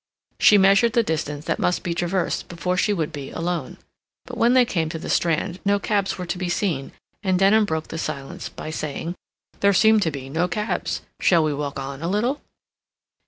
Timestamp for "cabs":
5.77-6.17, 10.47-11.03